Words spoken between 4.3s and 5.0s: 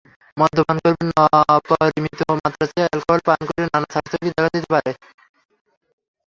দেখা দিতে পারে।